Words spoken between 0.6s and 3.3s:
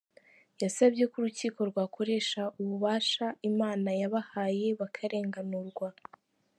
Yasabye ko urukiko rwakoresha ububasha